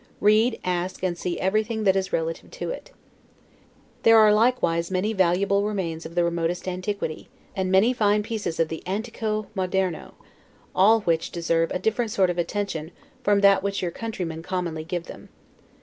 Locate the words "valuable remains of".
5.13-6.15